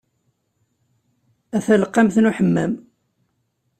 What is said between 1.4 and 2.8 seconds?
A taleqqamt n uḥemmam.